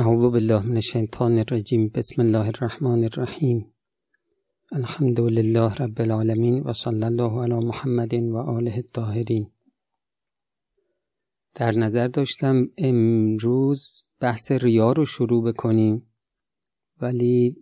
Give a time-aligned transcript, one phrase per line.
[0.00, 3.72] اعوذ بالله من الشیطان الرجیم بسم الله الرحمن الرحیم
[4.72, 9.50] الحمد لله رب العالمین و صلی الله علی محمد و آله الطاهرین
[11.54, 16.06] در نظر داشتم امروز بحث ریا رو شروع بکنیم
[17.00, 17.56] ولی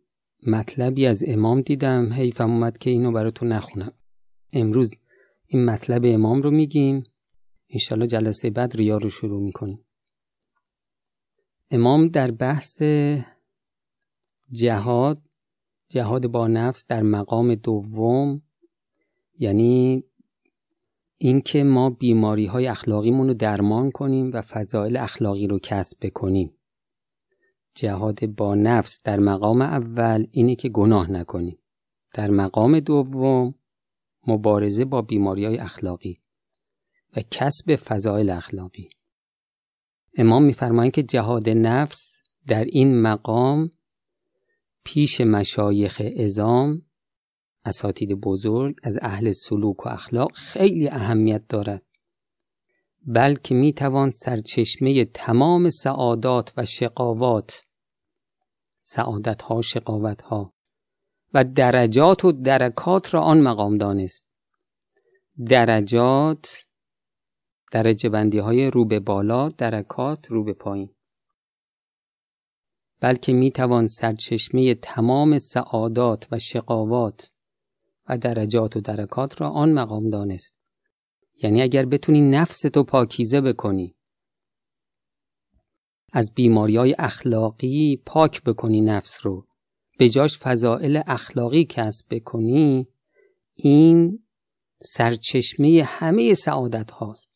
[0.47, 2.13] مطلبی از امام دیدم.
[2.13, 3.93] حیفم اومد که اینو براتون نخونم.
[4.53, 4.95] امروز
[5.47, 7.03] این مطلب امام رو میگیم.
[7.71, 9.86] انشالله جلسه بعد ریا رو شروع می‌کنیم.
[11.71, 12.83] امام در بحث
[14.53, 15.23] جهاد
[15.89, 18.43] جهاد با نفس در مقام دوم
[19.39, 20.05] یعنی
[21.19, 26.53] اینکه ما بیماری های اخلاقیمون رو درمان کنیم و فضایل اخلاقی رو کسب بکنیم.
[27.75, 31.59] جهاد با نفس در مقام اول اینه که گناه نکنیم.
[32.15, 33.55] در مقام دوم
[34.27, 36.19] مبارزه با بیماری های اخلاقی
[37.17, 38.89] و کسب فضایل اخلاقی.
[40.17, 43.71] امام میفرمایند که جهاد نفس در این مقام
[44.85, 46.83] پیش مشایخ ازام
[47.65, 51.83] اساتید بزرگ از اهل سلوک و اخلاق خیلی اهمیت دارد.
[53.07, 57.63] بلکه می‌توان سرچشمه تمام سعادات و شقاوات
[58.79, 60.55] سعادت ها شقاوت ها
[61.35, 64.27] و درجات و درکات را آن مقام دانست.
[65.47, 66.66] درجات
[67.73, 70.91] درجه بندی های رو به بالا درکات رو به پایین.
[73.01, 77.31] بلکه می توان سرچشمه تمام سعادات و شقاوات
[78.09, 80.57] و درجات و درکات را آن مقام دانست.
[81.43, 83.95] یعنی اگر بتونی نفس تو پاکیزه بکنی
[86.13, 89.47] از بیماری های اخلاقی پاک بکنی نفس رو
[89.99, 92.89] به جاش فضائل اخلاقی کسب بکنی
[93.55, 94.19] این
[94.83, 97.36] سرچشمه همه سعادت هاست.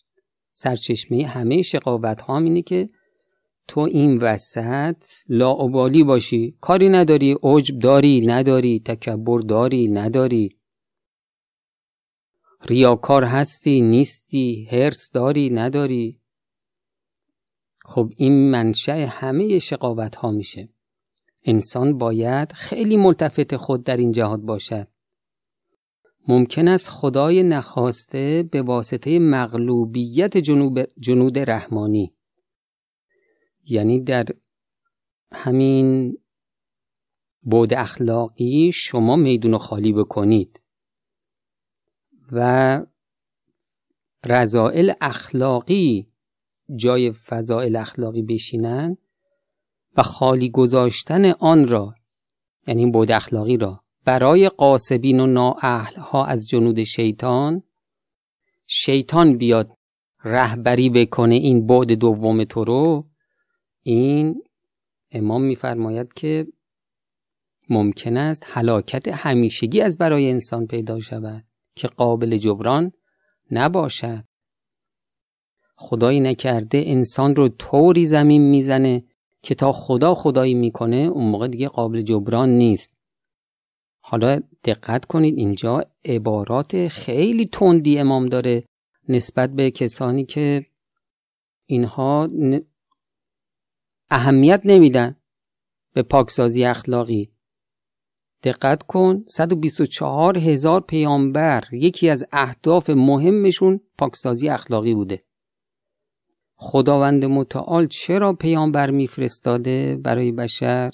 [0.62, 2.88] سرچشمه همه شقاوت ها اینه که
[3.68, 6.56] تو این وسط لاعبالی باشی.
[6.60, 10.56] کاری نداری عجب داری نداری تکبر داری نداری.
[12.68, 16.20] ریاکار هستی نیستی هرس داری نداری.
[17.84, 20.68] خب این منشأ همه شقاوت ها میشه.
[21.44, 24.88] انسان باید خیلی ملتفت خود در این جهاد باشد.
[26.28, 32.14] ممکن است خدای نخواسته به واسطه مغلوبیت جنوب جنود رحمانی.
[33.64, 34.24] یعنی در
[35.32, 36.18] همین
[37.42, 40.62] بود اخلاقی شما میدون خالی بکنید
[42.32, 42.80] و
[44.24, 46.12] رضائل اخلاقی
[46.76, 48.96] جای فضائل اخلاقی بشینن
[49.96, 51.94] و خالی گذاشتن آن را
[52.66, 57.62] یعنی بود اخلاقی را برای قاسبین و نااهل ها از جنود شیطان
[58.66, 59.70] شیطان بیاد
[60.24, 63.06] رهبری بکنه این بعد دوم تو رو
[63.82, 64.42] این
[65.10, 66.46] امام میفرماید که
[67.68, 71.44] ممکن است هلاکت همیشگی از برای انسان پیدا شود
[71.74, 72.92] که قابل جبران
[73.50, 74.24] نباشد.
[75.76, 79.04] خدایی نکرده انسان رو طوری زمین می‌زنه
[79.42, 82.99] که تا خدا خدایی می‌کنه اون موقع دیگه قابل جبران نیست.
[84.10, 88.64] حالا دقت کنید اینجا عبارات خیلی تندی امام داره
[89.08, 90.66] نسبت به کسانی که
[91.66, 92.28] اینها
[94.10, 95.16] اهمیت نمیدن
[95.94, 97.30] به پاکسازی اخلاقی.
[98.42, 105.24] دقت کن 124 هزار پیامبر یکی از اهداف مهمشون پاکسازی اخلاقی بوده.
[106.56, 110.90] خداوند متعال چرا پیامبر میفرستاده برای بشر؟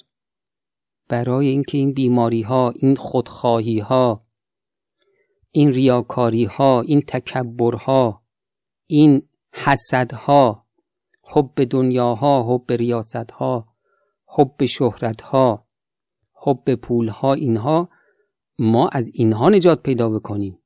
[1.08, 4.26] برای اینکه این بیماری ها این خودخواهی ها
[5.50, 8.22] این ریاکاری ها این تکبر ها
[8.86, 9.22] این
[9.52, 10.66] حسد ها
[11.22, 13.68] حب دنیاها حب ریاست ها
[14.26, 15.66] حب شهرت ها
[16.46, 17.88] حب پول ها اینها
[18.58, 20.58] ما از اینها نجات پیدا بکنیم.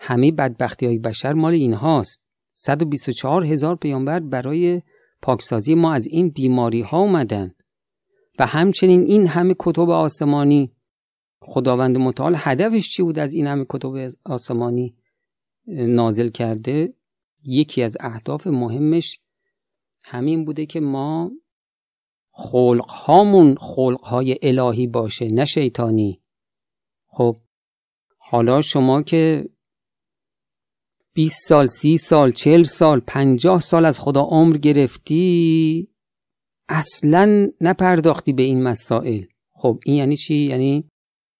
[0.00, 2.22] همه بدبختی های بشر مال اینهاست.
[2.54, 4.82] 124 هزار پیامبر برای
[5.22, 7.54] پاکسازی ما از این بیماری ها اومدن.
[8.38, 10.72] و همچنین این همه کتب آسمانی.
[11.42, 14.96] خداوند متعال هدفش چی بود از این همه کتب آسمانی
[15.66, 16.94] نازل کرده؟
[17.44, 19.20] یکی از اهداف مهمش
[20.04, 21.30] همین بوده که ما
[22.30, 26.20] خلق هامون خلق های الهی باشه نه شیطانی.
[27.06, 27.36] خب
[28.18, 29.48] حالا شما که
[31.14, 35.88] 20 سال سی سال چل سال پنجاه سال از خدا عمر گرفتی
[36.68, 39.22] اصلا نپرداختی به این مسائل.
[39.50, 40.90] خب این یعنی چی؟ یعنی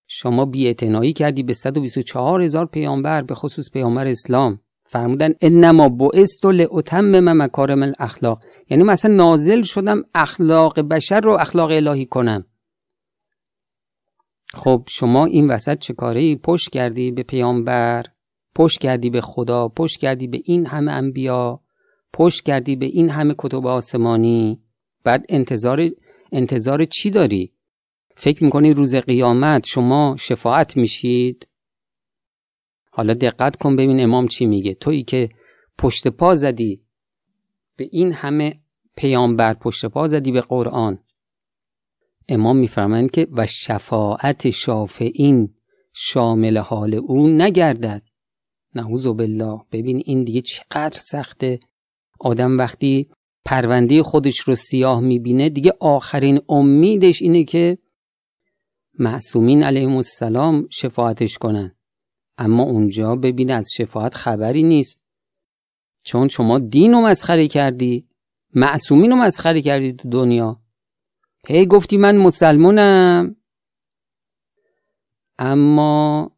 [0.06, 4.60] شما بیاعتنایی کردی به 124 هزار پیامبر به خصوص پیامبر اسلام.
[4.86, 8.42] فرمودن انما بعثت لاتمم مکارم الاخلاق.
[8.70, 12.44] یعنی مثلا نازل شدم اخلاق بشر رو اخلاق الهی کنم.
[14.54, 18.04] خب شما این وسط چه کاری پشت کردی به پیامبر؟
[18.54, 21.60] پشت کردی به خدا؟ پشت کردی به این همه انبیا؟
[22.12, 24.62] پشت کردی به این همه کتب آسمانی؟
[25.08, 25.90] بعد انتظار
[26.32, 27.52] انتظار چی داری؟
[28.16, 31.48] فکر می‌کنی روز قیامت شما شفاعت میشید؟
[32.90, 34.74] حالا دقت کن ببین امام چی میگه.
[34.74, 35.28] تویی که
[35.78, 36.82] پشت پا زدی
[37.76, 38.60] به این همه
[38.96, 40.98] پیامبر پشت پا زدی به قرآن.
[42.28, 45.54] امام میفرمایند که و شفاعت شافعین
[45.92, 48.02] شامل حال او نگردد.
[48.74, 49.60] نعوذ بالله.
[49.72, 51.60] ببین این دیگه چقدر سخته.
[52.20, 53.10] آدم وقتی
[53.48, 57.78] پرونده خودش رو سیاه می‌بینه دیگه آخرین امیدش اینه که
[58.98, 61.76] معصومین علیهم السلام شفاعتش کنن.
[62.38, 65.00] اما اونجا ببین از شفاعت خبری نیست.
[66.04, 68.08] چون شما دین رو مسخره کردی
[68.54, 70.62] معصومین رو مسخره کردی تو دنیا.
[71.46, 73.36] هی گفتی من مسلمونم.
[75.38, 76.30] اما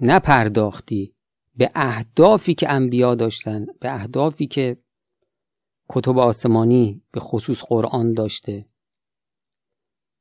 [0.00, 1.14] نپرداختی
[1.56, 4.76] به اهدافی که انبیا داشتن به اهدافی که
[5.88, 8.66] کتب آسمانی به خصوص قرآن داشته.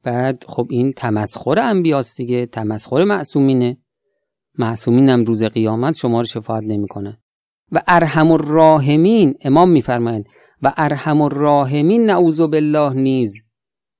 [0.04, 3.78] بعد خب این تمسخر انبیاست دیگه تمسخر معصومینه.
[4.58, 7.22] معصومین هم روز قیامت شما رو شفاعت نمی‌کنه.
[7.72, 10.26] و ارحم الراحمین امام میفرمایند
[10.62, 13.34] و ارحم الراحمین نعوذ بالله نیز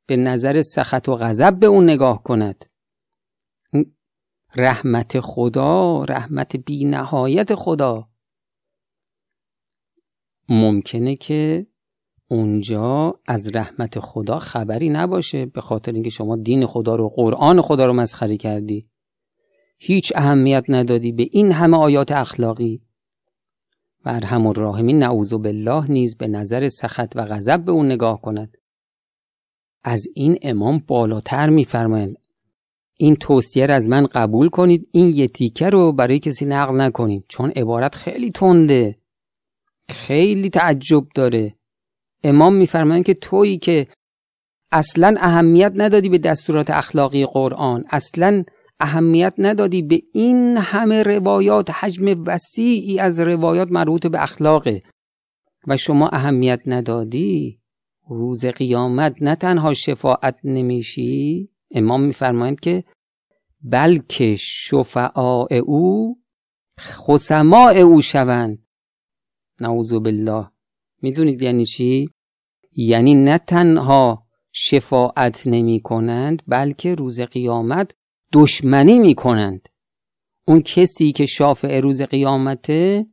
[0.08, 2.66] به نظر سخط و غضب به اون نگاه کند.
[4.56, 8.10] رحمت خدا رحمت بی نهایت خدا.
[10.50, 11.68] ممکنه که
[12.30, 17.86] اونجا از رحمت خدا خبری نباشه به خاطر اینکه شما دین خدا رو قرآن خدا
[17.86, 18.90] رو مسخره کردی.
[19.80, 22.82] هیچ اهمیت ندادی به این همه آیات اخلاقی.
[24.06, 28.58] و ارحم الراحمین نعوذ بالله نیز به نظر سخط و غضب به اون نگاه کند.
[29.84, 32.18] از این امام بالاتر میفرمایند.
[32.98, 37.26] این توصیه را از من قبول کنید این یه تیکه رو برای کسی نقل نکنید
[37.28, 38.97] چون عبارت خیلی تنده.
[39.90, 41.56] خیلی تعجب داره.
[42.24, 43.88] امام میفرمایند که تویی که
[44.72, 48.44] اصلا اهمیت ندادی به دستورات اخلاقی قرآن اصلا
[48.80, 54.84] اهمیت ندادی به این همه روایات حجم وسیعی از روایات مربوط به اخلاقه.
[55.68, 57.60] و شما اهمیت ندادی.
[58.10, 62.84] روز قیامت نه تنها شفاعت نمیشی امام میفرمایند که
[63.62, 66.18] بلکه شفعاء او
[66.80, 68.67] خسماء او شوند.
[69.62, 70.48] نعوذ بالله.
[71.02, 72.10] می‌دونید یعنی چی؟
[72.76, 77.96] یعنی نه تنها شفاعت نمی کنند بلکه روز قیامت
[78.34, 79.70] دشمنی می کنند
[80.48, 83.08] اون کسی که شافع روز قیامته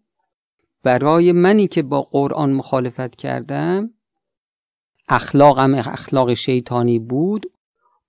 [0.83, 3.91] برای منی که با قرآن مخالفت کردم
[5.09, 7.47] اخلاقم اخلاق شیطانی بود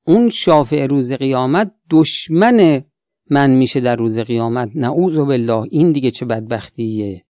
[0.08, 2.84] اون شافع روز قیامت دشمن
[3.30, 4.70] من میشه در روز قیامت.
[4.76, 7.25] نعوذ بالله این دیگه چه بدبختیه؟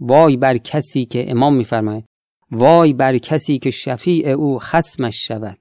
[0.00, 2.04] وای بر کسی که امام میفرماید.
[2.50, 5.58] وای بر کسی که شفیع او خسمش شود.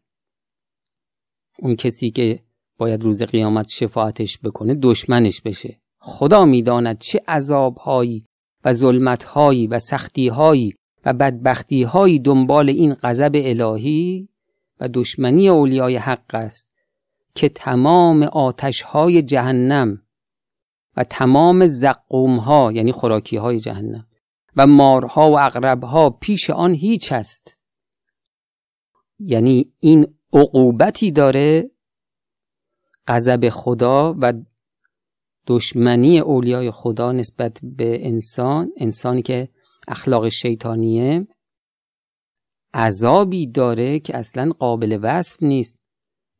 [1.60, 2.40] اون کسی که
[2.78, 5.80] باید روز قیامت شفاعتش بکنه دشمنش بشه.
[6.00, 8.26] خدا می‌داند چه عذابهایی
[8.66, 10.74] و ظلمتهایی و سختیهایی
[11.06, 14.30] و بدبختیهایی دنبال این غضب الهی
[14.80, 16.74] و دشمنی اولیای حق است
[17.36, 20.02] که تمام آتشهای جهنم
[20.98, 24.08] و تمام زقومها یعنی خوراکیهای جهنم
[24.55, 27.57] و مارها و اقربها پیش آن هیچ است.
[29.19, 31.72] یعنی این عقوبتی داره
[33.07, 34.33] غضب خدا و
[35.48, 39.50] دشمنی اولیای خدا نسبت به انسان انسانی که
[39.88, 41.27] اخلاق شیطانیه
[42.74, 45.75] عذابی داره که اصلا قابل وصف نیست.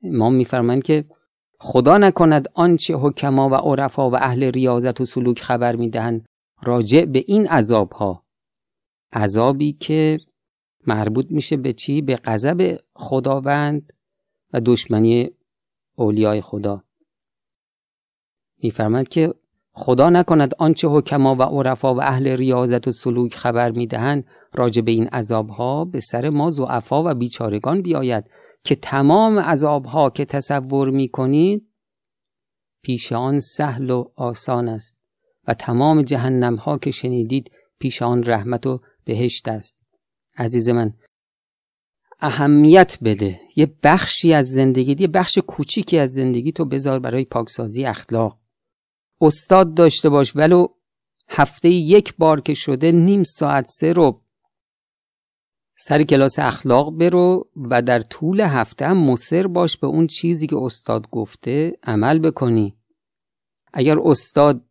[0.04, 1.06] ما میفرمایند که
[1.60, 6.26] خدا نکند آنچه حکما و عرفا و اهل ریاضت و سلوک خبر می‌دهند.
[6.66, 8.24] راجع به این عذاب ها
[9.14, 10.20] عذابی که
[10.88, 13.94] مربوط میشه به چی؟ به غضب خداوند
[14.54, 15.30] و دشمنی
[15.96, 16.84] اولیای خدا.
[18.64, 19.34] میفرماید که
[19.74, 24.92] خدا نکند آنچه حکما و عرفا و اهل ریاضت و سلوک خبر می‌دهند راجع به
[24.92, 28.30] این عذابها به سر ما زعفا و بیچارگان بیاید
[28.64, 31.68] که تمام عذابها که تصور می‌کنید
[32.84, 35.03] پیش آن سهل و آسان است.
[35.48, 39.78] و تمام جهنم ها که شنیدید پیش آن رحمت و بهشت است.
[40.38, 40.94] عزیز من
[42.20, 43.40] اهمیت بده.
[43.56, 48.40] یه بخشی از زندگی یه بخش کوچیکی از زندگی تو بذار برای پاکسازی اخلاق.
[49.22, 50.68] استاد داشته باش ولو
[51.30, 54.22] هفته یک بار که شده نیم ساعت سه رو
[55.78, 60.56] سر کلاس اخلاق برو و در طول هفته هم مصر باش به اون چیزی که
[60.58, 62.78] استاد گفته عمل بکنی.
[63.74, 64.66] اگر استاد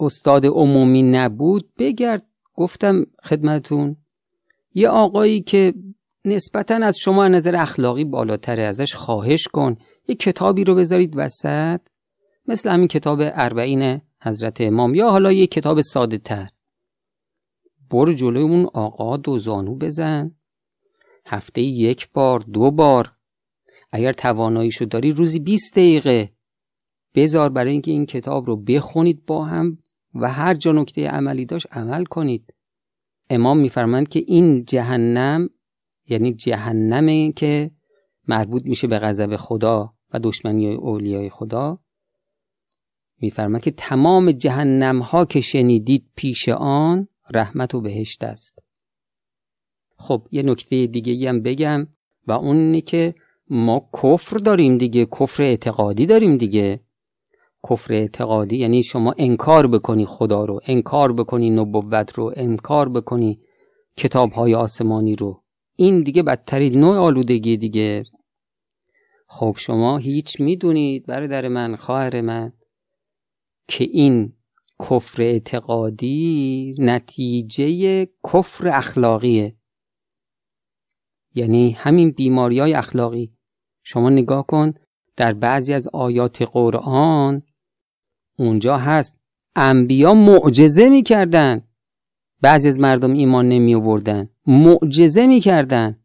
[0.00, 2.26] استاد عمومی نبود بگرد.
[2.54, 3.96] گفتم خدمتون
[4.74, 5.74] یه آقایی که
[6.24, 9.74] نسبتا از شما نظر اخلاقی بالاتره ازش خواهش کن.
[10.08, 11.80] یه کتابی رو بذارید وسط.
[12.46, 16.48] مثل همین کتاب اربعین حضرت امام یا حالا یه کتاب ساده تر
[17.90, 20.34] برو جلوی اون آقا دو زانو بزن.
[21.26, 23.12] هفته یک بار دو بار.
[23.92, 26.32] اگر تواناییشو داری روزی 20 دقیقه.
[27.14, 29.78] بذار برای اینکه این کتاب رو بخونید با هم
[30.14, 32.54] و هر جا نکته عملی داشت عمل کنید.
[33.30, 35.50] امام میفرمند که این جهنم
[36.08, 37.70] یعنی جهنمه که
[38.28, 41.80] مربوط میشه به غضب خدا و دشمنی اولیای خدا
[43.20, 48.58] میفرماد که تمام جهنم ها که شنیدید پیش آن رحمت و بهشت است.
[49.96, 51.86] خب یه نکته دیگه هم بگم
[52.26, 53.14] و اون که
[53.50, 56.80] ما کفر داریم دیگه کفر اعتقادی داریم دیگه.
[57.70, 63.40] کفر اعتقادی یعنی شما انکار بکنی خدا رو انکار بکنی نبوت رو انکار بکنی
[63.96, 65.42] کتاب های آسمانی رو.
[65.76, 68.04] این دیگه بدترین نوع آلودگی دیگه.
[69.28, 72.52] خب شما هیچ می‌دونید برادر من خواهر من
[73.68, 74.32] که این
[74.80, 79.56] کفر اعتقادی نتیجه کفر اخلاقیه.
[81.34, 83.32] یعنی همین بیماری های اخلاقی.
[83.82, 84.72] شما نگاه کن
[85.16, 87.42] در بعضی از آیات قرآن
[88.40, 89.16] اونجا هست.
[89.56, 91.62] انبیا معجزه می‌کردن.
[92.40, 95.96] بعضی از مردم ایمان نمی آوردن معجزه می‌کردن.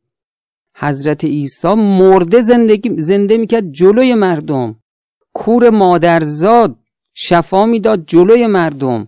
[0.76, 4.76] حضرت عیسی مرده زندگی زنده می‌کرد جلوی مردم.
[5.34, 6.76] کور مادرزاد
[7.14, 9.08] شفا می‌داد جلوی مردم.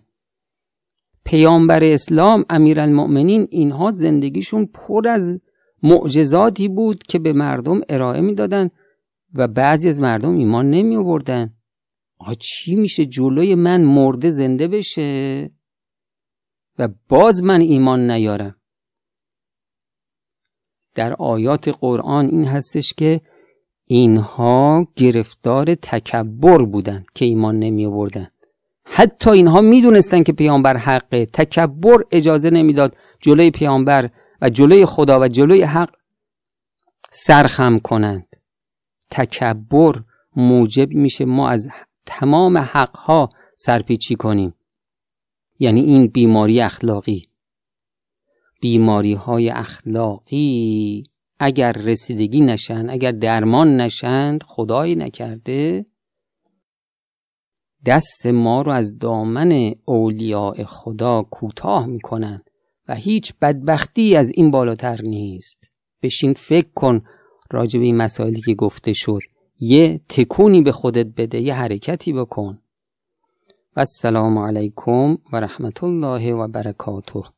[1.26, 5.40] پیامبر اسلام امیرالمؤمنین اینها زندگیشون پر از
[5.84, 8.70] معجزاتی بود که به مردم ارائه می‌دادن
[9.34, 11.54] و بعضی از مردم ایمان نمی آوردن
[12.20, 15.52] آقا چی میشه؟ جلوی من مرده زنده بشه
[16.80, 18.56] و باز من ایمان نیارم.
[20.96, 23.22] در آیات قرآن این هستش که
[23.86, 28.28] اینها گرفتار تکبر بودند که ایمان نمی آوردن
[28.86, 31.26] حتی اینها می‌دونستند که پیامبر حقه.
[31.26, 34.10] تکبر اجازه نمی‌داد جلوی پیامبر
[34.42, 35.96] و جلوی خدا و جلوی حق
[37.12, 38.28] سرخم کنند.
[39.12, 40.02] تکبر
[40.36, 41.68] موجب میشه ما از
[42.08, 44.54] تمام حقها سرپیچی کنیم.
[45.60, 47.28] یعنی این بیماری اخلاقی.
[48.62, 51.04] بیماری های اخلاقی
[51.40, 55.86] اگر رسیدگی نشن اگر درمان نشند خدایی نکرده
[57.86, 62.42] دست ما رو از دامن اولیاء خدا کوتاه می‌کنن
[62.88, 65.72] و هیچ بدبختی از این بالاتر نیست.
[66.02, 67.02] بشین فکر کن
[67.52, 69.20] راجع به این مسائلی که گفته شد.
[69.60, 72.60] یه تکونی به خودت بده یه حرکتی بکن.
[73.76, 77.37] و السلام علیکم و رحمت الله و برکاته.